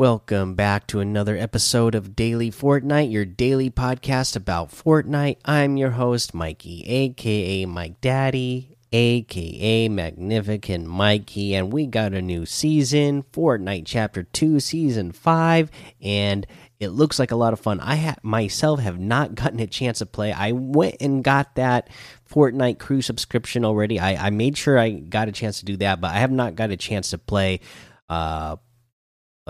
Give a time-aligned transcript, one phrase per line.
[0.00, 5.36] Welcome back to another episode of Daily Fortnite, your daily podcast about Fortnite.
[5.44, 12.46] I'm your host, Mikey, aka Mike Daddy, aka Magnificent Mikey, and we got a new
[12.46, 16.46] season, Fortnite Chapter 2, Season 5, and
[16.78, 17.78] it looks like a lot of fun.
[17.80, 20.32] I ha myself have not gotten a chance to play.
[20.32, 21.90] I went and got that
[22.26, 24.00] Fortnite crew subscription already.
[24.00, 26.54] I, I made sure I got a chance to do that, but I have not
[26.54, 27.60] got a chance to play
[28.08, 28.56] uh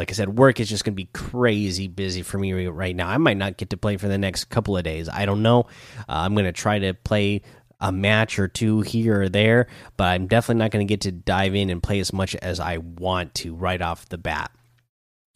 [0.00, 3.06] like I said, work is just going to be crazy busy for me right now.
[3.06, 5.10] I might not get to play for the next couple of days.
[5.10, 5.66] I don't know.
[6.00, 7.42] Uh, I'm going to try to play
[7.80, 9.66] a match or two here or there,
[9.98, 12.60] but I'm definitely not going to get to dive in and play as much as
[12.60, 14.50] I want to right off the bat.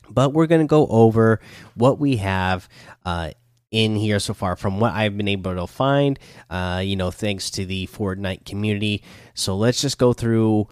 [0.09, 1.41] But we're going to go over
[1.75, 2.67] what we have
[3.05, 3.33] uh,
[3.71, 7.51] in here so far from what I've been able to find, uh, you know, thanks
[7.51, 9.05] to the Fortnite community.
[9.35, 10.69] So let's just go through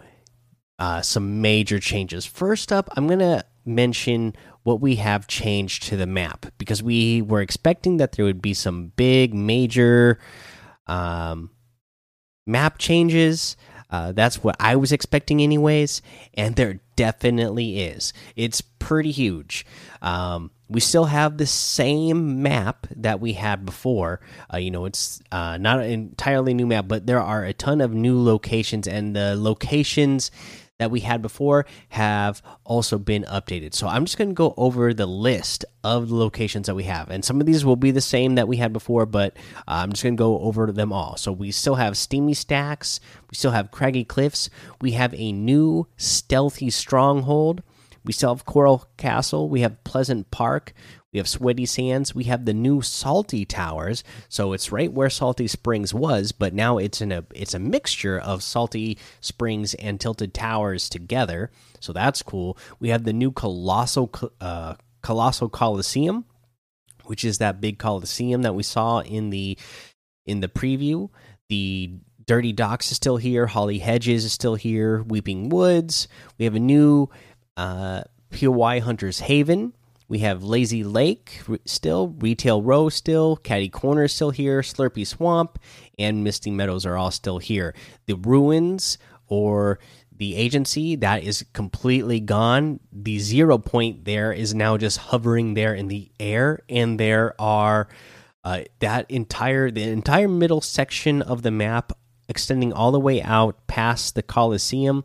[0.79, 2.25] uh, some major changes.
[2.25, 7.23] First up, I'm going to mention what we have changed to the map because we
[7.23, 10.19] were expecting that there would be some big major
[10.87, 11.51] um,
[12.47, 13.57] map changes.
[13.91, 16.01] Uh, that's what I was expecting, anyways,
[16.35, 18.13] and there definitely is.
[18.37, 19.67] It's pretty huge.
[20.01, 24.21] Um, we still have the same map that we had before.
[24.53, 27.83] Uh, you know, it's uh, not an entirely new map, but there are a ton
[27.83, 30.31] of new locations, and the locations
[30.83, 33.73] that we had before have also been updated.
[33.75, 37.09] So I'm just going to go over the list of the locations that we have.
[37.09, 39.37] And some of these will be the same that we had before, but
[39.69, 41.17] uh, I'm just going to go over them all.
[41.17, 45.87] So we still have Steamy Stacks, we still have Craggy Cliffs, we have a new
[45.97, 47.63] Stealthy Stronghold.
[48.05, 49.49] We still have Coral Castle.
[49.49, 50.73] We have Pleasant Park.
[51.13, 52.15] We have Sweaty Sands.
[52.15, 54.03] We have the new Salty Towers.
[54.29, 58.19] So it's right where Salty Springs was, but now it's in a it's a mixture
[58.19, 61.51] of Salty Springs and Tilted Towers together.
[61.81, 62.57] So that's cool.
[62.81, 66.25] We have the new Colossal uh, Colossal Coliseum,
[67.05, 69.59] which is that big Coliseum that we saw in the
[70.25, 71.11] in the preview.
[71.51, 71.93] The
[72.27, 73.47] Dirty Docks is still here.
[73.47, 75.03] Holly Hedges is still here.
[75.03, 76.09] Weeping Woods.
[76.39, 77.11] We have a new
[77.57, 79.75] uh, POI Hunters Haven.
[80.09, 85.59] We have Lazy Lake still, Retail Row still, Catty Corner still here, Slurpy Swamp,
[85.99, 87.75] and Misty Meadows are all still here.
[88.07, 89.79] The ruins or
[90.15, 92.81] the agency that is completely gone.
[92.93, 97.89] The zero point there is now just hovering there in the air, and there are
[98.45, 101.93] uh, that entire the entire middle section of the map
[102.29, 105.05] extending all the way out past the Coliseum,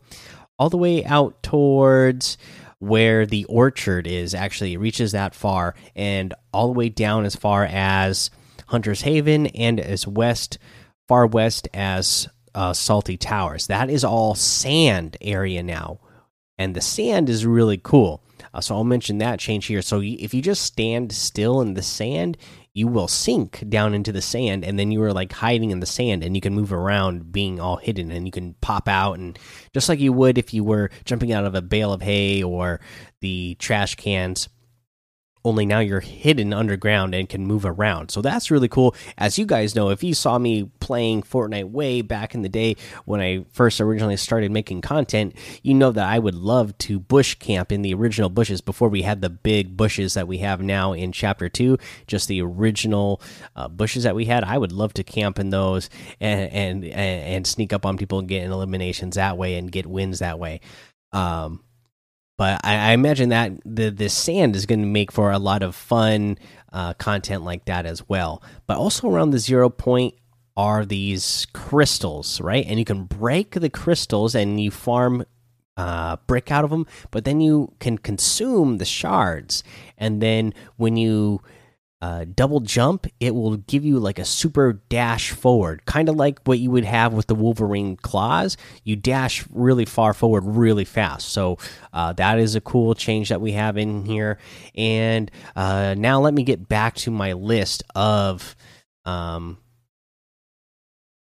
[0.60, 2.38] all the way out towards
[2.80, 7.36] where the orchard is actually it reaches that far and all the way down as
[7.36, 8.30] far as
[8.68, 10.58] Hunter's Haven and as west,
[11.08, 13.68] far west as uh, Salty Towers.
[13.68, 16.00] That is all sand area now,
[16.58, 18.22] and the sand is really cool.
[18.54, 19.82] Uh, so I'll mention that change here.
[19.82, 22.38] So if you just stand still in the sand,
[22.78, 25.86] you will sink down into the sand and then you are like hiding in the
[25.88, 29.40] sand and you can move around being all hidden and you can pop out and
[29.74, 32.80] just like you would if you were jumping out of a bale of hay or
[33.20, 34.48] the trash cans
[35.48, 38.12] only now you're hidden underground and can move around.
[38.12, 38.96] So that's really cool.
[39.18, 42.76] As you guys know, if you saw me playing Fortnite way back in the day
[43.06, 47.36] when I first originally started making content, you know that I would love to bush
[47.36, 50.94] camp in the original bushes before we had the big bushes that we have now
[50.94, 51.78] in Chapter 2,
[52.08, 53.22] just the original
[53.56, 54.44] uh, bushes that we had.
[54.44, 58.28] I would love to camp in those and, and, and sneak up on people and
[58.28, 60.60] get eliminations that way and get wins that way.
[61.14, 61.64] Um,
[62.38, 65.64] but I, I, imagine that the the sand is going to make for a lot
[65.64, 66.38] of fun
[66.72, 68.44] uh, content like that as well.
[68.68, 70.14] But also around the zero point
[70.56, 72.66] are these crystals, right?
[72.68, 75.26] And you can break the crystals and you farm
[75.78, 79.64] uh, brick out of them, but then you can consume the shards.
[79.98, 81.42] And then when you
[82.02, 86.40] uh, double jump, it will give you like a super dash forward, kind of like
[86.46, 88.56] what you would have with the Wolverine claws.
[88.84, 91.30] You dash really far forward really fast.
[91.30, 91.58] So
[91.94, 94.38] uh, that is a cool change that we have in here.
[94.76, 98.56] And uh, now let me get back to my list of
[99.06, 99.58] um,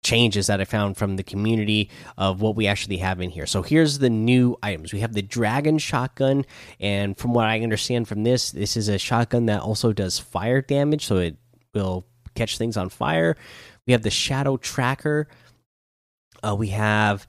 [0.04, 3.46] changes that I found from the community of what we actually have in here.
[3.46, 4.92] So here's the new items.
[4.92, 6.44] We have the Dragon Shotgun,
[6.78, 10.60] and from what I understand from this, this is a shotgun that also does fire
[10.60, 11.36] damage, so it
[11.72, 13.36] will catch things on fire.
[13.86, 15.26] We have the Shadow Tracker.
[16.42, 17.26] Uh, we have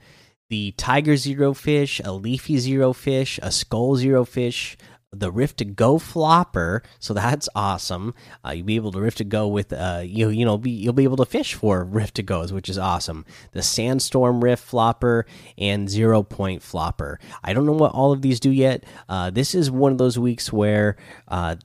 [0.50, 4.77] the Tiger Zero Fish, a Leafy Zero Fish, a Skull Zero Fish,
[5.20, 8.14] the Rift to Go flopper, so that's awesome.
[8.46, 10.94] Uh, you'll be able to Rift to Go with uh, you you know be, you'll
[10.94, 13.26] be able to fish for Rift to Goes, which is awesome.
[13.52, 15.26] The Sandstorm Rift flopper
[15.58, 17.20] and Zero Point flopper.
[17.44, 18.84] I don't know what all of these do yet.
[19.10, 20.98] Uh, this is one of those weeks where,
[21.28, 21.56] uh,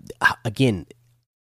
[0.45, 0.87] again,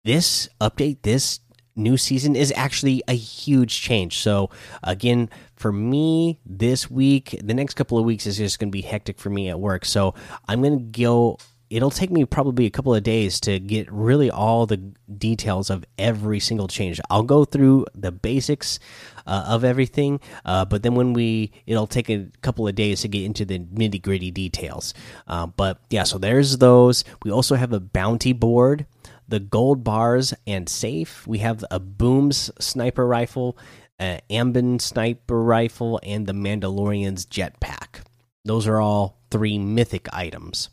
[0.04, 1.40] this update, this
[1.76, 4.18] new season is actually a huge change.
[4.20, 4.50] So
[4.84, 8.82] again, for me this week, the next couple of weeks is just going to be
[8.82, 9.86] hectic for me at work.
[9.86, 10.14] So
[10.48, 11.38] I'm going to go
[11.70, 15.86] it'll take me probably a couple of days to get really all the details of
[15.98, 17.00] every single change.
[17.10, 18.80] I'll go through the basics
[19.28, 23.08] uh, of everything, uh, but then when we, it'll take a couple of days to
[23.08, 24.94] get into the nitty gritty details.
[25.28, 27.04] Uh, but yeah, so there's those.
[27.24, 28.86] We also have a bounty board,
[29.28, 31.28] the gold bars and safe.
[31.28, 33.58] We have a booms sniper rifle,
[34.00, 38.02] an Amban sniper rifle, and the Mandalorian's jetpack.
[38.44, 40.70] Those are all three mythic items.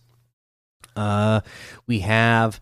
[0.96, 1.42] Uh,
[1.86, 2.60] we have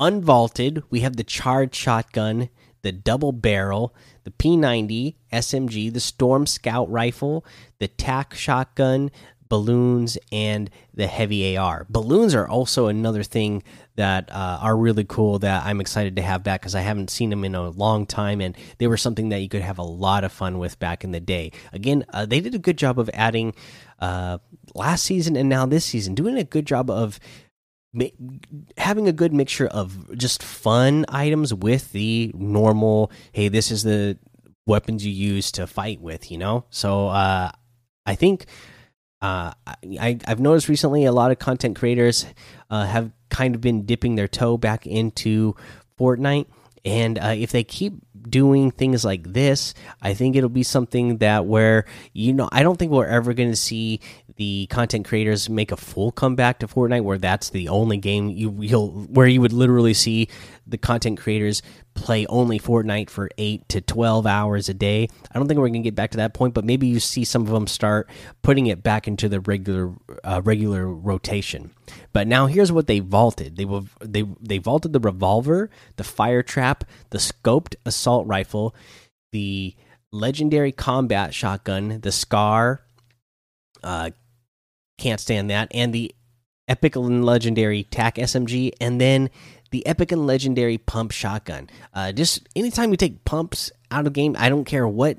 [0.00, 0.82] unvaulted.
[0.90, 2.50] We have the charged shotgun,
[2.82, 7.44] the double barrel, the P90 SMG, the Storm Scout rifle,
[7.78, 9.10] the TAC shotgun,
[9.48, 11.86] balloons, and the heavy AR.
[11.88, 13.62] Balloons are also another thing
[13.96, 17.30] that uh, are really cool that I'm excited to have back because I haven't seen
[17.30, 20.24] them in a long time, and they were something that you could have a lot
[20.24, 21.52] of fun with back in the day.
[21.72, 23.54] Again, uh, they did a good job of adding
[24.00, 24.38] uh,
[24.74, 27.20] last season and now this season, doing a good job of
[28.76, 34.18] having a good mixture of just fun items with the normal hey this is the
[34.66, 36.64] weapons you use to fight with you know?
[36.70, 37.50] So uh
[38.06, 38.46] i think
[39.22, 42.26] uh i i've noticed recently a lot of content creators
[42.70, 45.54] uh have kind of been dipping their toe back into
[45.98, 46.46] fortnite.
[46.84, 47.94] And uh, if they keep
[48.28, 52.78] doing things like this, I think it'll be something that where you know I don't
[52.78, 54.00] think we're ever going to see
[54.36, 58.56] the content creators make a full comeback to Fortnite, where that's the only game you
[58.60, 60.28] you'll where you would literally see
[60.66, 61.62] the content creators
[61.94, 65.08] play only Fortnite for eight to twelve hours a day.
[65.30, 67.42] I don't think we're gonna get back to that point, but maybe you see some
[67.42, 68.10] of them start
[68.42, 69.92] putting it back into the regular
[70.24, 71.70] uh, regular rotation.
[72.12, 73.66] But now here's what they vaulted: they
[74.00, 78.74] they they vaulted the revolver, the fire trap, the scoped assault rifle,
[79.30, 79.76] the
[80.10, 82.80] legendary combat shotgun, the scar.
[83.82, 84.10] Uh,
[84.98, 85.68] can't stand that.
[85.72, 86.14] And the
[86.68, 89.30] epic and legendary TAC SMG, and then
[89.70, 91.68] the epic and legendary pump shotgun.
[91.92, 95.18] Uh, just anytime you take pumps out of game, I don't care what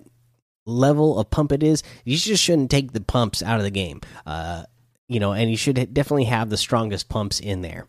[0.66, 4.02] level of pump it is, you just shouldn't take the pumps out of the game.
[4.26, 4.64] Uh,
[5.08, 7.88] you know, and you should definitely have the strongest pumps in there.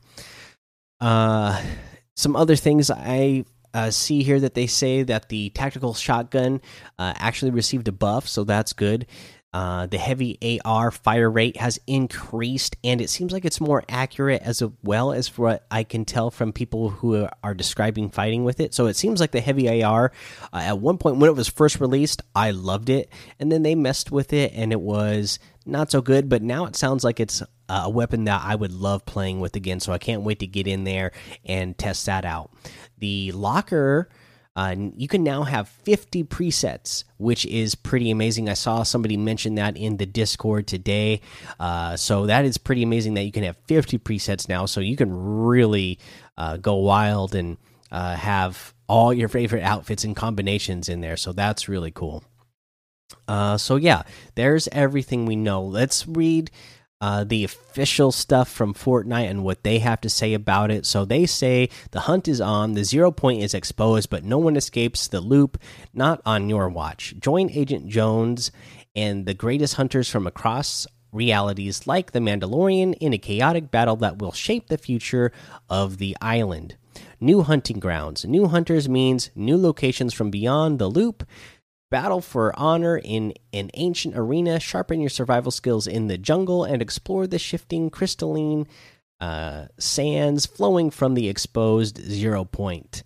[1.00, 1.62] Uh,
[2.14, 6.60] some other things I uh, see here that they say that the tactical shotgun
[6.98, 9.06] uh, actually received a buff, so that's good.
[9.56, 14.42] Uh, the heavy AR fire rate has increased, and it seems like it's more accurate
[14.42, 18.74] as well as what I can tell from people who are describing fighting with it.
[18.74, 20.12] So it seems like the heavy AR,
[20.52, 23.10] uh, at one point when it was first released, I loved it,
[23.40, 26.28] and then they messed with it, and it was not so good.
[26.28, 29.80] But now it sounds like it's a weapon that I would love playing with again.
[29.80, 31.12] So I can't wait to get in there
[31.46, 32.50] and test that out.
[32.98, 34.10] The locker
[34.56, 38.48] uh, you can now have 50 presets, which is pretty amazing.
[38.48, 41.20] I saw somebody mention that in the Discord today.
[41.60, 44.64] Uh, so that is pretty amazing that you can have 50 presets now.
[44.64, 45.98] So you can really
[46.38, 47.58] uh, go wild and
[47.92, 51.18] uh, have all your favorite outfits and combinations in there.
[51.18, 52.24] So that's really cool.
[53.28, 54.02] Uh, so yeah,
[54.36, 55.62] there's everything we know.
[55.62, 56.50] Let's read
[57.00, 60.86] uh, the official stuff from Fortnite and what they have to say about it.
[60.86, 64.56] So they say the hunt is on, the zero point is exposed, but no one
[64.56, 65.58] escapes the loop.
[65.92, 67.14] Not on your watch.
[67.18, 68.50] Join Agent Jones
[68.94, 74.18] and the greatest hunters from across realities, like the Mandalorian, in a chaotic battle that
[74.18, 75.32] will shape the future
[75.68, 76.76] of the island.
[77.20, 78.24] New hunting grounds.
[78.24, 81.24] New hunters means new locations from beyond the loop
[81.90, 86.82] Battle for honor in an ancient arena, sharpen your survival skills in the jungle, and
[86.82, 88.66] explore the shifting crystalline
[89.20, 93.02] uh, sands flowing from the exposed zero point.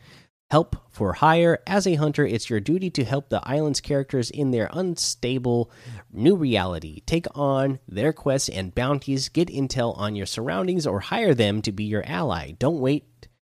[0.50, 1.60] Help for hire.
[1.64, 5.70] As a hunter, it's your duty to help the island's characters in their unstable
[6.10, 7.02] new reality.
[7.06, 11.70] Take on their quests and bounties, get intel on your surroundings, or hire them to
[11.70, 12.50] be your ally.
[12.52, 13.04] Don't wait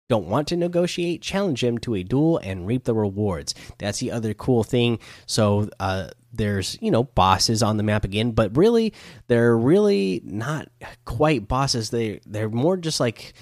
[0.08, 3.54] don't want to negotiate, challenge him to a duel and reap the rewards.
[3.78, 4.98] That's the other cool thing.
[5.26, 8.92] So uh, there's you know bosses on the map again, but really
[9.28, 10.68] they're really not
[11.04, 11.90] quite bosses.
[11.90, 13.34] They they're more just like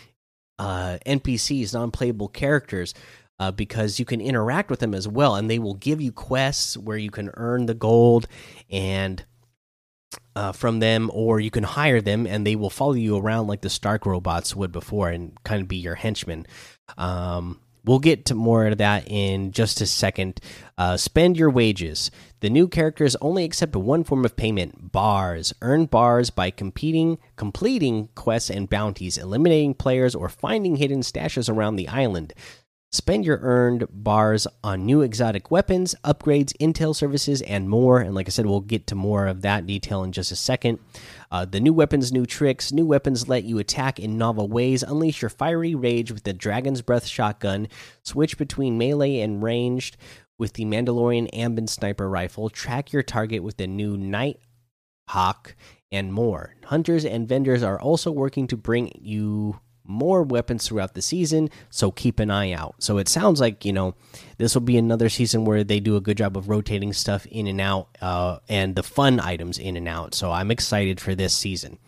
[0.59, 2.95] uh, NPCs, non-playable characters.
[3.41, 6.77] Uh, because you can interact with them as well, and they will give you quests
[6.77, 8.29] where you can earn the gold
[8.71, 9.25] and
[10.37, 13.61] uh, from them, or you can hire them and they will follow you around like
[13.61, 16.47] the Stark robots would before and kind of be your henchmen.
[16.97, 20.41] Um, we'll get to more of that in just a second.
[20.79, 22.11] Uh, spend your wages.
[22.41, 25.55] The new characters only accept one form of payment: bars.
[25.63, 31.77] Earn bars by competing, completing quests and bounties, eliminating players, or finding hidden stashes around
[31.77, 32.35] the island.
[32.95, 38.01] Spend your earned bars on new exotic weapons, upgrades, intel services, and more.
[38.01, 40.79] And like I said, we'll get to more of that detail in just a second.
[41.31, 42.71] Uh, the new weapons, new tricks.
[42.71, 44.83] New weapons let you attack in novel ways.
[44.83, 47.67] Unleash your fiery rage with the Dragon's Breath shotgun.
[48.05, 49.97] Switch between melee and ranged
[50.39, 52.51] with the Mandalorian Amban sniper rifle.
[52.51, 54.39] Track your target with the new Night
[55.09, 55.57] Hawk
[55.91, 56.57] and more.
[56.65, 61.91] Hunters and vendors are also working to bring you more weapons throughout the season, so
[61.91, 62.77] keep an eye out.
[62.79, 63.95] So it sounds like, you know,
[64.39, 67.47] this will be another season where they do a good job of rotating stuff in
[67.47, 70.15] and out uh, and the fun items in and out.
[70.15, 71.79] So I'm excited for this season.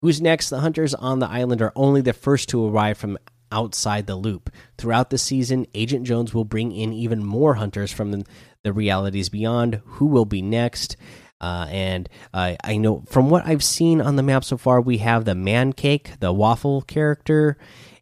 [0.00, 0.50] Who's next?
[0.50, 3.18] The hunters on the island are only the first to arrive from
[3.52, 4.50] outside the loop.
[4.78, 8.24] Throughout the season, Agent Jones will bring in even more hunters from the,
[8.64, 9.80] the realities beyond.
[9.84, 10.96] Who will be next?
[11.42, 14.98] Uh, and uh, I know from what I've seen on the map so far, we
[14.98, 17.58] have the man cake, the waffle character,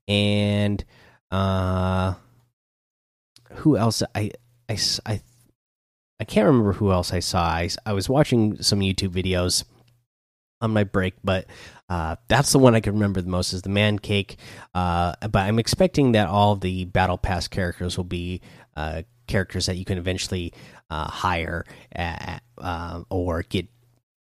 [0.06, 0.84] and
[1.30, 2.14] uh,
[3.54, 4.02] who else?
[4.14, 4.32] I,
[4.68, 5.22] I, I,
[6.20, 7.44] I can't remember who else I saw.
[7.44, 9.64] I, I was watching some YouTube videos
[10.60, 11.46] on my break, but
[11.88, 14.36] uh, that's the one I can remember the most is the man cake.
[14.74, 18.42] Uh, but I'm expecting that all the battle pass characters will be
[18.76, 20.52] uh, characters that you can eventually
[20.90, 23.68] hire at, uh, or get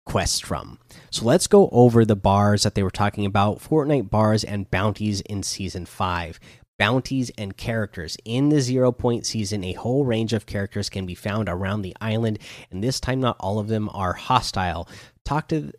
[0.06, 0.80] quests from.
[1.12, 5.22] So let's go over the bars that they were talking about Fortnite bars and bounties
[5.22, 6.40] in season 5.
[6.80, 8.18] Bounties and characters.
[8.24, 11.96] In the zero point season, a whole range of characters can be found around the
[12.00, 12.38] island,
[12.70, 14.88] and this time, not all of them are hostile.
[15.26, 15.72] Talk to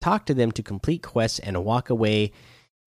[0.00, 2.32] talk to them to complete quests and walk away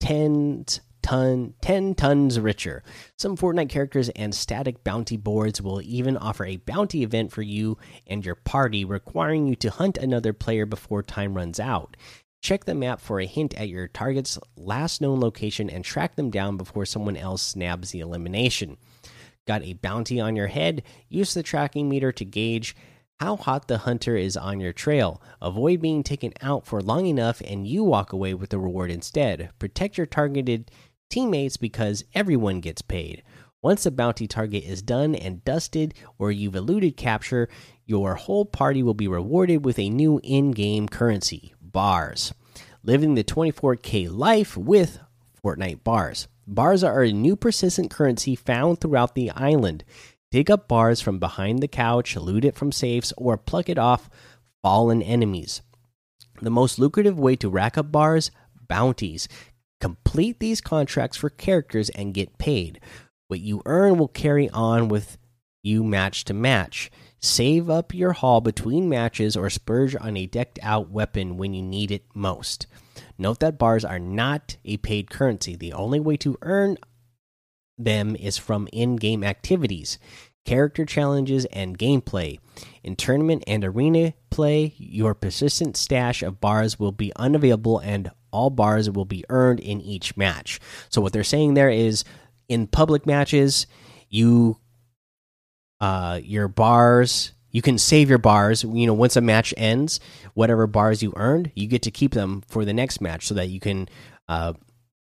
[0.02, 2.82] tens ton 10 tons richer.
[3.20, 7.78] Some Fortnite characters and static bounty boards will even offer a bounty event for you
[8.08, 11.96] and your party, requiring you to hunt another player before time runs out.
[12.42, 16.30] Check the map for a hint at your target's last known location and track them
[16.30, 18.78] down before someone else snabs the elimination.
[19.48, 20.84] Got a bounty on your head?
[21.10, 22.76] Use the tracking meter to gauge
[23.20, 25.22] how hot the hunter is on your trail.
[25.42, 29.50] Avoid being taken out for long enough and you walk away with the reward instead.
[29.60, 30.72] Protect your targeted
[31.10, 33.24] teammates because everyone gets paid.
[33.62, 37.48] Once a bounty target is done and dusted, or you've eluded capture,
[37.86, 42.34] your whole party will be rewarded with a new in game currency bars.
[42.84, 45.00] Living the 24k life with
[45.42, 46.28] Fortnite bars.
[46.46, 49.86] Bars are a new persistent currency found throughout the island.
[50.30, 54.10] Dig up bars from behind the couch, loot it from safes, or pluck it off
[54.62, 55.62] fallen enemies.
[56.42, 58.32] The most lucrative way to rack up bars
[58.68, 59.28] bounties
[59.84, 62.80] Complete these contracts for characters and get paid.
[63.28, 65.18] What you earn will carry on with
[65.62, 66.90] you match to match.
[67.22, 71.62] Save up your haul between matches or spurge on a decked out weapon when you
[71.62, 72.66] need it most.
[73.18, 75.54] Note that bars are not a paid currency.
[75.54, 76.78] The only way to earn
[77.78, 80.00] them is from in game activities,
[80.46, 82.40] character challenges, and gameplay.
[82.84, 88.50] In tournament and arena play, your persistent stash of bars will be unavailable and all
[88.50, 90.60] bars will be earned in each match.
[90.90, 92.04] So what they're saying there is
[92.50, 93.68] in public matches,
[94.10, 94.58] you
[95.80, 98.64] uh your bars you can save your bars.
[98.64, 100.00] You know once a match ends
[100.34, 103.50] whatever bars you earned you get to keep them for the next match so that
[103.50, 103.88] you can
[104.28, 104.54] uh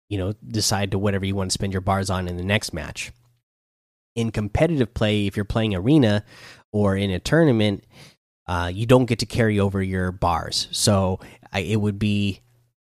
[0.09, 2.73] you know decide to whatever you want to spend your bars on in the next
[2.73, 3.11] match.
[4.15, 6.23] In competitive play if you're playing arena
[6.71, 7.83] or in a tournament
[8.47, 10.67] uh, you don't get to carry over your bars.
[10.71, 11.19] So
[11.51, 12.41] I, it would be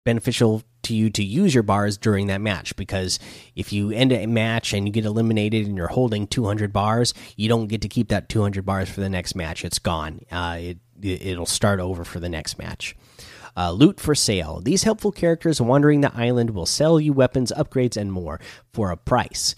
[0.07, 3.19] beneficial to you to use your bars during that match because
[3.57, 7.49] if you end a match and you get eliminated and you're holding 200 bars, you
[7.49, 9.65] don't get to keep that 200 bars for the next match.
[9.65, 10.21] It's gone.
[10.31, 12.95] Uh, it it'll start over for the next match.
[13.57, 14.61] Uh, loot for sale.
[14.61, 18.39] These helpful characters wandering the island will sell you weapons, upgrades, and more
[18.71, 19.55] for a price.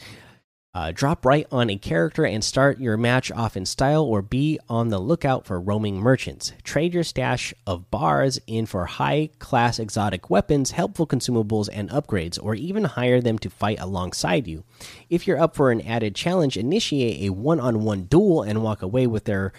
[0.71, 4.59] Uh, drop right on a character and start your match off in style, or be
[4.69, 6.53] on the lookout for roaming merchants.
[6.63, 12.37] Trade your stash of bars in for high class exotic weapons, helpful consumables, and upgrades,
[12.39, 14.63] or even hire them to fight alongside you.
[15.09, 18.83] If you're up for an added challenge, initiate a one on one duel and walk
[18.83, 19.51] away with their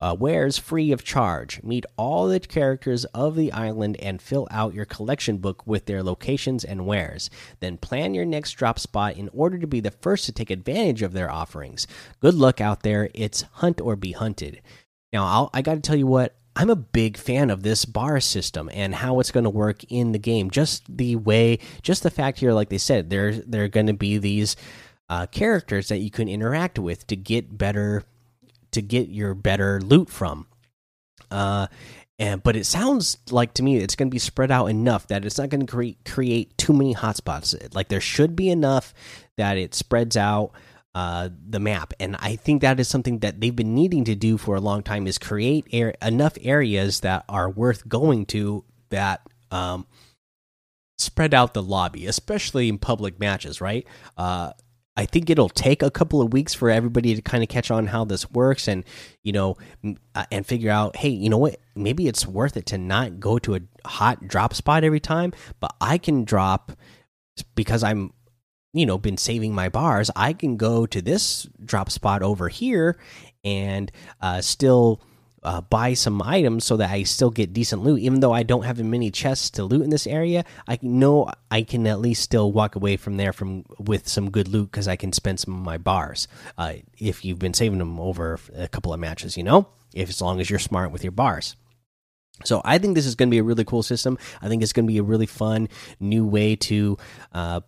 [0.00, 1.62] uh, wares free of charge.
[1.62, 6.02] Meet all the characters of the island and fill out your collection book with their
[6.02, 7.30] locations and wares.
[7.60, 11.02] Then plan your next drop spot in order to be the first to take advantage
[11.02, 11.86] of their offerings.
[12.20, 13.08] Good luck out there.
[13.14, 14.62] It's hunt or be hunted.
[15.12, 18.18] Now, I'll, I got to tell you what I'm a big fan of this bar
[18.18, 20.50] system and how it's going to work in the game.
[20.50, 23.92] Just the way, just the fact here, like they said, there there are going to
[23.92, 24.56] be these
[25.10, 28.04] uh, characters that you can interact with to get better,
[28.72, 30.46] to get your better loot from.
[31.30, 31.66] Uh,
[32.18, 35.24] and but it sounds like to me it's going to be spread out enough that
[35.24, 37.74] it's not going to create create too many hotspots.
[37.74, 38.94] Like there should be enough
[39.36, 40.52] that it spreads out
[40.94, 44.38] uh, the map, and I think that is something that they've been needing to do
[44.38, 49.20] for a long time is create air, enough areas that are worth going to that
[49.50, 49.86] um,
[50.96, 53.60] spread out the lobby, especially in public matches.
[53.60, 53.86] Right?
[54.16, 54.52] Uh,
[54.96, 57.86] I think it'll take a couple of weeks for everybody to kind of catch on
[57.86, 58.84] how this works and
[59.22, 59.56] you know
[60.14, 61.60] uh, and figure out hey you know what?
[61.74, 65.74] Maybe it's worth it to not go to a hot drop spot every time but
[65.80, 66.72] I can drop
[67.54, 68.12] because I'm
[68.72, 72.98] you know been saving my bars I can go to this drop spot over here
[73.44, 75.02] and uh, still
[75.46, 78.00] uh, buy some items so that I still get decent loot.
[78.00, 81.62] Even though I don't have many chests to loot in this area, I know I
[81.62, 84.96] can at least still walk away from there from with some good loot because I
[84.96, 86.26] can spend some of my bars.
[86.58, 90.20] Uh, if you've been saving them over a couple of matches, you know, if as
[90.20, 91.54] long as you're smart with your bars.
[92.44, 94.18] So I think this is going to be a really cool system.
[94.42, 95.68] I think it's going to be a really fun
[96.00, 96.98] new way to
[97.32, 97.60] uh,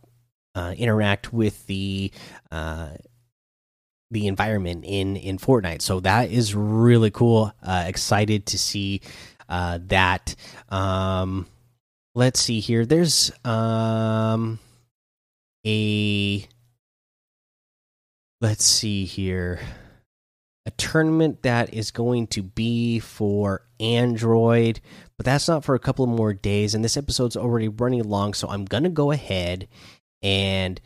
[0.54, 2.10] uh, interact with the
[2.50, 2.88] uh,
[4.10, 5.82] the environment in in Fortnite.
[5.82, 7.52] So that is really cool.
[7.62, 9.00] Uh, excited to see
[9.48, 10.34] uh, that.
[10.68, 11.46] Um,
[12.14, 12.86] let's see here.
[12.86, 14.58] There's um,
[15.66, 16.46] a
[18.40, 19.60] let's see here
[20.68, 24.80] a tournament that is going to be for Android,
[25.16, 26.74] but that's not for a couple of more days.
[26.74, 29.66] And this episode's already running long, so I'm gonna go ahead
[30.22, 30.78] and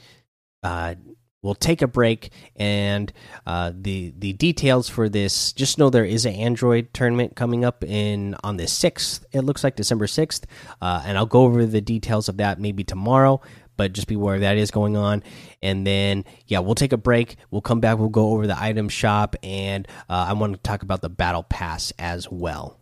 [0.63, 0.95] uh,
[1.43, 3.13] we'll take a break and
[3.47, 7.85] uh, the the details for this just know there is an android tournament coming up
[7.85, 10.45] in on the 6th it looks like december 6th
[10.81, 13.41] uh, and i'll go over the details of that maybe tomorrow
[13.77, 15.23] but just be aware that is going on.
[15.63, 18.89] And then yeah we'll take a break we'll come back we'll go over the item
[18.89, 22.82] shop and uh, i want to talk about the battle pass as well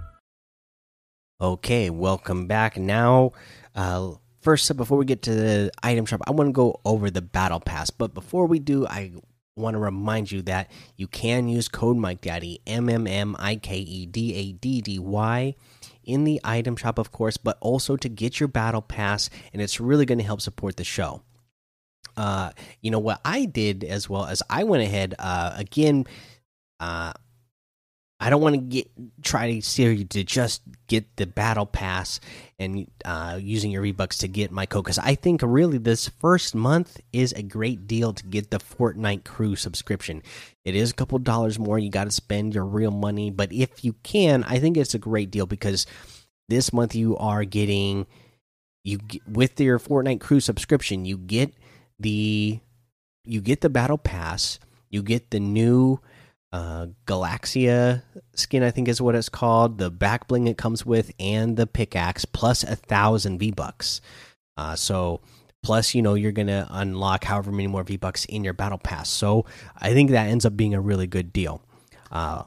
[1.41, 2.77] Okay, welcome back.
[2.77, 3.31] Now,
[3.73, 7.23] uh, first before we get to the item shop, I want to go over the
[7.23, 7.89] battle pass.
[7.89, 9.13] But before we do, I
[9.55, 13.55] want to remind you that you can use code Mike Daddy M M M I
[13.55, 15.55] K E D A D D Y
[16.03, 19.79] in the item shop, of course, but also to get your battle pass, and it's
[19.79, 21.23] really going to help support the show.
[22.15, 22.51] Uh,
[22.81, 26.05] you know what I did as well as I went ahead uh, again.
[26.79, 27.13] Uh,
[28.21, 28.87] I don't want to get
[29.23, 32.19] try to steer you to just get the battle pass
[32.59, 36.07] and uh, using your V Bucks to get my code because I think really this
[36.07, 40.21] first month is a great deal to get the Fortnite Crew subscription.
[40.63, 41.79] It is a couple dollars more.
[41.79, 44.99] You got to spend your real money, but if you can, I think it's a
[44.99, 45.87] great deal because
[46.47, 48.05] this month you are getting
[48.83, 51.55] you with your Fortnite Crew subscription, you get
[51.99, 52.59] the
[53.25, 54.59] you get the battle pass,
[54.91, 55.99] you get the new
[56.53, 58.03] uh, Galaxia
[58.35, 59.77] skin, I think is what it's called.
[59.77, 64.01] The back bling it comes with, and the pickaxe plus a thousand V bucks.
[64.57, 65.21] Uh, so
[65.63, 69.09] plus, you know, you're gonna unlock however many more V bucks in your battle pass.
[69.09, 69.45] So
[69.77, 71.61] I think that ends up being a really good deal.
[72.11, 72.43] Uh,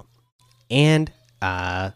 [0.71, 1.90] and uh,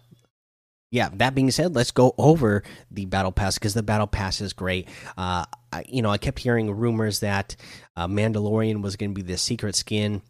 [0.90, 4.54] yeah, that being said, let's go over the battle pass because the battle pass is
[4.54, 4.88] great.
[5.18, 7.56] Uh, I, you know, I kept hearing rumors that
[7.96, 10.22] uh, Mandalorian was going to be the secret skin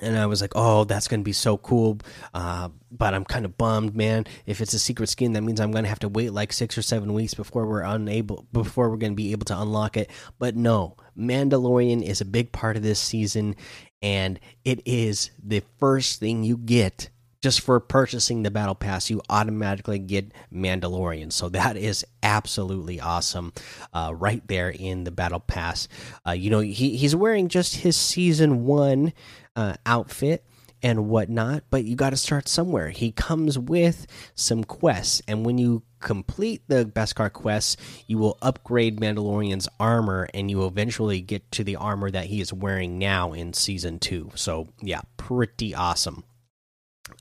[0.00, 1.98] and I was like, "Oh, that's going to be so cool,"
[2.34, 4.26] uh, but I'm kind of bummed, man.
[4.46, 6.78] If it's a secret skin, that means I'm going to have to wait like six
[6.78, 10.10] or seven weeks before we're unable before we're going to be able to unlock it.
[10.38, 13.56] But no, Mandalorian is a big part of this season,
[14.02, 19.10] and it is the first thing you get just for purchasing the battle pass.
[19.10, 23.52] You automatically get Mandalorian, so that is absolutely awesome,
[23.92, 25.88] uh, right there in the battle pass.
[26.26, 29.12] Uh, you know, he he's wearing just his season one
[29.58, 30.44] uh, outfit
[30.84, 32.90] and whatnot, but you got to start somewhere.
[32.90, 39.00] He comes with some quests, and when you complete the Beskar quests, you will upgrade
[39.00, 43.52] Mandalorian's armor, and you eventually get to the armor that he is wearing now in
[43.52, 44.30] season two.
[44.36, 46.22] So, yeah, pretty awesome.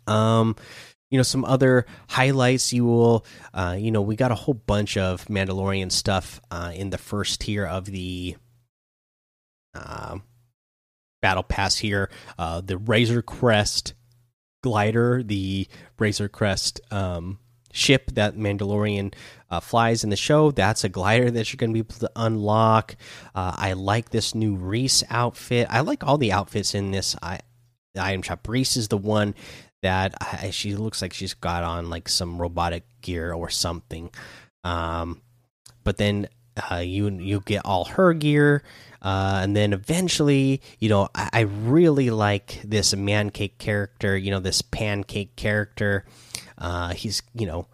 [0.06, 0.56] Um,
[1.10, 4.97] you know some other highlights you will uh you know we got a whole bunch
[4.97, 8.36] of mandalorian stuff uh in the first tier of the
[9.73, 10.17] uh,
[11.21, 12.10] battle pass here.
[12.38, 13.93] Uh the razor crest
[14.63, 15.67] glider the
[15.99, 17.39] razor crest um
[17.71, 19.13] ship that mandalorian
[19.51, 22.12] uh, flies in the show that's a glider that you're going to be able to
[22.15, 22.95] unlock.
[23.36, 25.67] Uh, i like this new reese outfit.
[25.69, 27.15] I like all the outfits in this.
[27.21, 27.39] I
[27.99, 28.47] item shop.
[28.47, 29.36] Reese is the one
[29.82, 34.10] that I, she looks like she's got on like some robotic gear or something.
[34.63, 35.21] Um,
[35.84, 36.27] but then
[36.71, 38.63] uh, you you get all her gear,
[39.01, 44.17] uh, and then eventually, you know, I, I really like this man cake character.
[44.17, 46.05] You know, this pancake character.
[46.57, 47.67] Uh, he's you know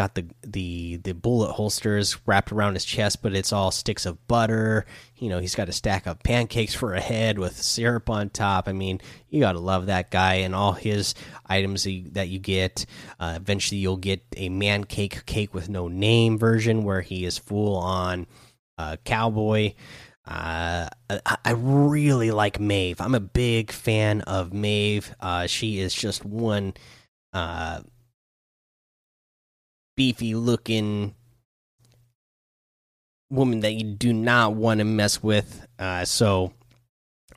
[0.00, 4.26] got the the the bullet holsters wrapped around his chest, but it's all sticks of
[4.28, 4.86] butter.
[5.16, 8.66] You know, he's got a stack of pancakes for a head with syrup on top.
[8.66, 12.86] I mean, you gotta love that guy and all his items that you get.
[13.18, 17.36] Uh, eventually, you'll get a man cake cake with no name version where he is
[17.36, 18.26] full on
[18.78, 19.74] uh, cowboy.
[20.26, 23.02] Uh, I, I, really like Maeve.
[23.02, 25.14] I'm a big fan of Maeve.
[25.20, 26.74] Uh, she is just one
[27.32, 27.80] uh,
[30.00, 31.14] beefy looking
[33.28, 35.66] woman that you do not want to mess with.
[35.78, 36.54] Uh, so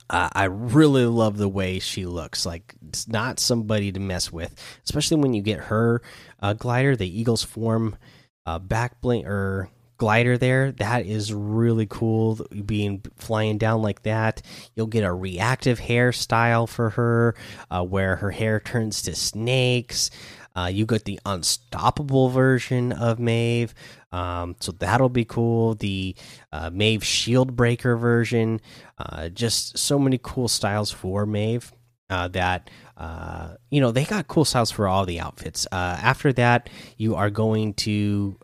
[0.09, 2.45] uh, I really love the way she looks.
[2.45, 6.01] Like it's not somebody to mess with, especially when you get her
[6.41, 7.97] uh, glider, the Eagles form
[8.45, 10.71] uh, back bling or glider there.
[10.71, 12.35] That is really cool.
[12.65, 14.41] Being flying down like that,
[14.73, 17.35] you'll get a reactive hairstyle for her,
[17.69, 20.11] uh, where her hair turns to snakes.
[20.55, 23.73] Uh, you got the unstoppable version of Maeve,
[24.11, 25.73] um, so that'll be cool.
[25.75, 26.15] The
[26.51, 28.61] uh, Maeve Shield Breaker version,
[28.99, 31.71] uh, just so many cool styles for Maeve.
[32.09, 35.65] Uh, that uh, you know they got cool styles for all the outfits.
[35.71, 38.37] Uh, after that, you are going to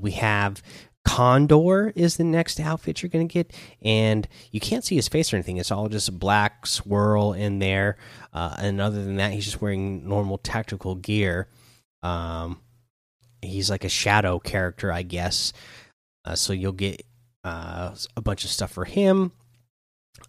[0.00, 0.62] we have
[1.08, 5.32] Condor is the next outfit you're going to get, and you can't see his face
[5.32, 5.56] or anything.
[5.56, 7.96] It's all just black swirl in there,
[8.34, 11.48] uh, and other than that, he's just wearing normal tactical gear.
[12.02, 12.60] Um,
[13.40, 15.54] he's like a shadow character, I guess.
[16.26, 17.02] Uh, so you'll get
[17.42, 19.32] uh, a bunch of stuff for him.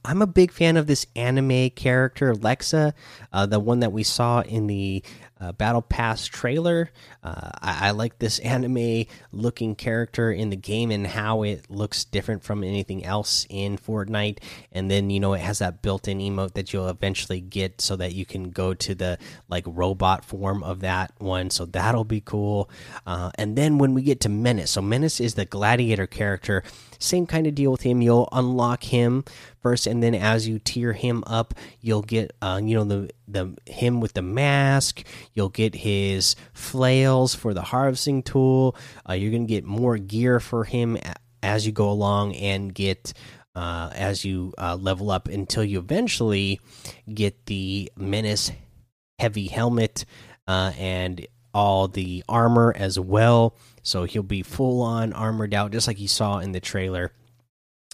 [0.05, 2.93] I'm a big fan of this anime character, Lexa,
[3.33, 5.03] uh, the one that we saw in the
[5.39, 6.91] uh, Battle Pass trailer.
[7.23, 12.03] Uh, I, I, like this anime looking character in the game and how it looks
[12.05, 14.39] different from anything else in Fortnite.
[14.71, 17.95] And then, you know, it has that built in emote that you'll eventually get so
[17.95, 19.17] that you can go to the
[19.49, 21.49] like robot form of that one.
[21.49, 22.69] So that'll be cool.
[23.05, 26.63] Uh, and then when we get to Menace, so Menace is the gladiator character.
[26.99, 28.01] Same kind of deal with him.
[28.01, 29.23] You'll unlock him
[29.61, 33.57] first, and then as you tier him up, you'll get uh, you know the the
[33.65, 35.03] him with the mask.
[35.33, 38.75] You'll get his flails for the harvesting tool.
[39.09, 40.97] Uh, you're gonna get more gear for him
[41.41, 43.13] as you go along and get.
[43.55, 46.61] Uh, as you uh, level up until you eventually
[47.13, 48.51] get the menace
[49.19, 50.05] heavy helmet
[50.47, 53.55] uh, and all the armor as well.
[53.83, 57.13] So he'll be full on armored out, just like you saw in the trailer.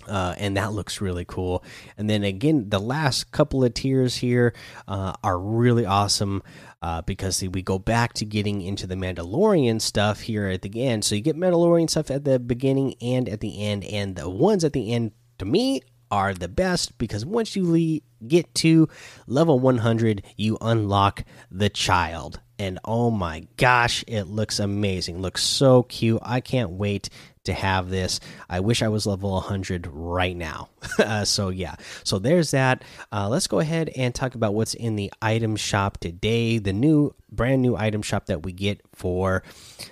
[0.08, 1.63] Uh, and that looks really cool.
[1.98, 4.54] And then again, the last couple of tiers here
[4.88, 6.43] uh, are really awesome
[6.82, 11.04] uh, because we go back to getting into the Mandalorian stuff here at the end.
[11.04, 14.63] So you get Mandalorian stuff at the beginning and at the end, and the ones
[14.63, 18.88] at the end to me are the best because once you get to
[19.28, 22.41] level 100, you unlock the child.
[22.58, 25.22] And oh my gosh, it looks amazing.
[25.22, 26.22] Looks so cute.
[26.24, 27.10] I can't wait
[27.44, 28.20] to have this.
[28.50, 30.70] I wish I was level 100 right now.
[31.00, 31.76] uh, so, yeah.
[32.04, 32.84] So, there's that.
[33.12, 36.58] Uh, let's go ahead and talk about what's in the item shop today.
[36.58, 39.44] The new, brand new item shop that we get for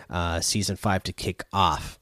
[0.10, 2.00] uh, season 5 to kick off.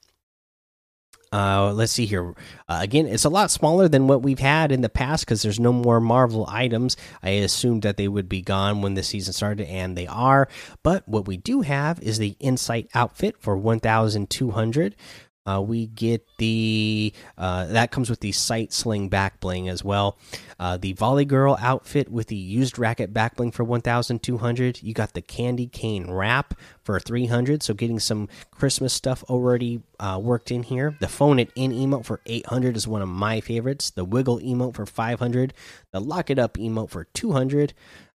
[1.33, 2.33] Uh, let's see here.
[2.67, 5.59] Uh, again, it's a lot smaller than what we've had in the past because there's
[5.59, 6.97] no more Marvel items.
[7.23, 10.49] I assumed that they would be gone when the season started, and they are.
[10.83, 14.95] But what we do have is the Insight outfit for 1,200.
[15.45, 20.17] Uh, we get the uh, that comes with the sight sling back bling as well.
[20.59, 24.83] Uh, the volley girl outfit with the used racket back bling for 1,200.
[24.83, 27.63] You got the candy cane wrap for 300.
[27.63, 30.95] So getting some Christmas stuff already uh, worked in here.
[30.99, 33.89] The phone it in emote for 800 is one of my favorites.
[33.89, 35.53] The wiggle emote for 500.
[35.91, 37.73] The lock it up emote for 200.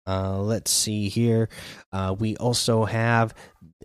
[0.06, 1.48] Uh, let's see here.
[1.92, 3.35] Uh, we also have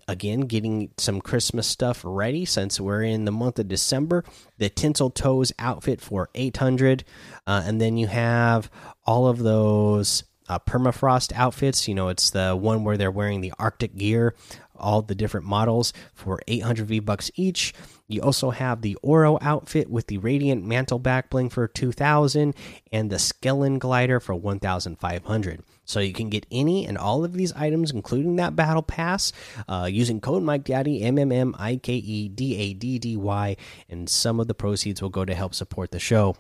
[0.08, 4.24] again getting some christmas stuff ready since we're in the month of december
[4.58, 7.04] the tinsel toes outfit for 800
[7.46, 8.70] uh, and then you have
[9.06, 11.88] all of those uh, permafrost outfits.
[11.88, 14.36] You know, it's the one where they're wearing the Arctic gear,
[14.80, 17.74] all the different models for 800 V bucks each.
[18.08, 22.56] You also have the Oro outfit with the Radiant Mantle back bling for 2000
[22.92, 25.63] and the Skellen glider for 1500.
[25.84, 29.32] So you can get any and all of these items, including that battle pass,
[29.68, 33.18] uh, using code Mike Daddy M M M I K E D A D D
[33.18, 33.56] Y,
[33.90, 36.36] and some of the proceeds will go to help support the show.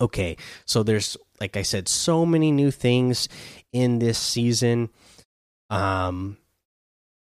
[0.00, 3.28] Okay, so there's like I said, so many new things
[3.72, 4.90] in this season.
[5.70, 6.36] Um,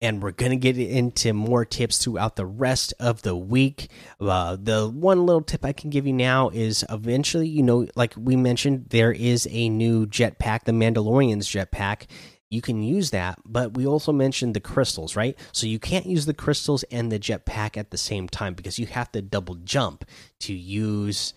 [0.01, 3.89] and we're going to get into more tips throughout the rest of the week.
[4.19, 8.13] Uh, the one little tip I can give you now is eventually, you know, like
[8.17, 12.05] we mentioned, there is a new jetpack, the Mandalorian's jetpack.
[12.49, 15.38] You can use that, but we also mentioned the crystals, right?
[15.51, 18.88] So you can't use the crystals and the jetpack at the same time because you
[18.88, 20.05] have to double jump
[20.41, 21.33] to use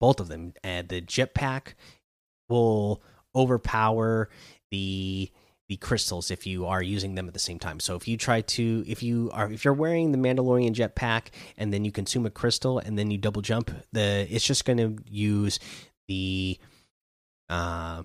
[0.00, 0.54] both of them.
[0.62, 1.74] And the jetpack
[2.48, 3.02] will
[3.34, 4.30] overpower
[4.70, 5.30] the
[5.68, 7.80] the crystals if you are using them at the same time.
[7.80, 11.72] So if you try to if you are if you're wearing the Mandalorian jetpack and
[11.72, 15.02] then you consume a crystal and then you double jump, the it's just going to
[15.08, 15.58] use
[16.08, 16.58] the
[17.48, 18.02] uh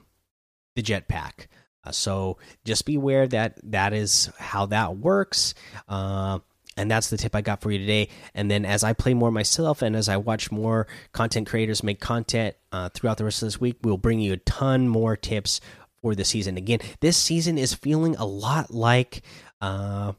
[0.75, 1.47] the jetpack.
[1.83, 5.53] Uh, so just be aware that that is how that works.
[5.87, 6.39] Uh
[6.77, 8.07] and that's the tip I got for you today.
[8.33, 11.99] And then as I play more myself and as I watch more content creators make
[11.99, 15.59] content uh, throughout the rest of this week, we'll bring you a ton more tips
[16.01, 16.57] for the season.
[16.57, 19.21] Again, this season is feeling a lot like
[19.61, 20.13] uh,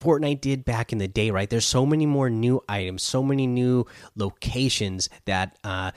[0.00, 1.50] Fortnite did back in the day, right?
[1.50, 3.84] There's so many more new items, so many new
[4.14, 5.90] locations that uh,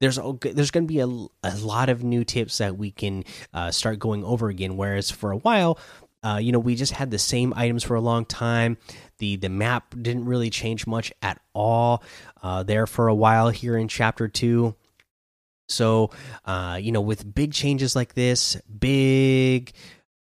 [0.00, 3.70] there's there's going to be a, a lot of new tips that we can uh,
[3.70, 4.76] start going over again.
[4.76, 5.78] Whereas for a while,
[6.24, 8.78] uh, you know, we just had the same items for a long time.
[9.18, 12.02] the The map didn't really change much at all
[12.42, 14.74] uh, there for a while here in Chapter Two.
[15.72, 16.10] So,
[16.44, 19.72] uh, you know, with big changes like this, big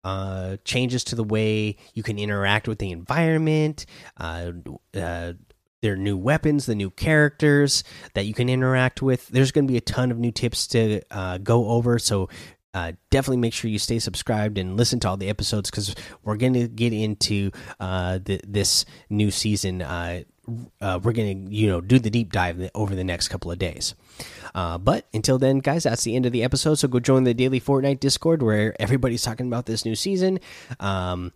[0.04, 3.86] uh, changes to the way you can interact with the environment,
[4.16, 4.52] uh,
[4.94, 5.34] uh,
[5.82, 7.84] their new weapons, the new characters
[8.14, 9.28] that you can interact with.
[9.28, 11.98] There's going to be a ton of new tips to uh, go over.
[11.98, 12.28] So,
[12.72, 16.36] uh, definitely make sure you stay subscribed and listen to all the episodes because we're
[16.36, 19.82] going to get into uh, this new season.
[20.80, 23.58] Uh, we're going to, you know, do the deep dive over the next couple of
[23.58, 23.94] days.
[24.54, 26.74] Uh, but until then, guys, that's the end of the episode.
[26.76, 30.40] So go join the daily Fortnite Discord where everybody's talking about this new season.
[30.78, 31.32] Um,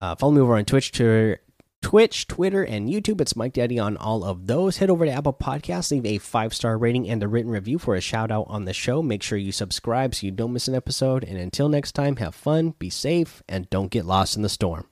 [0.00, 1.36] uh, follow me over on Twitch, to
[1.82, 3.20] Twitch, Twitter, and YouTube.
[3.20, 4.78] It's Mike Daddy on all of those.
[4.78, 7.94] Head over to Apple Podcasts, leave a five star rating and a written review for
[7.94, 9.02] a shout out on the show.
[9.02, 11.24] Make sure you subscribe so you don't miss an episode.
[11.24, 14.89] And until next time, have fun, be safe, and don't get lost in the storm.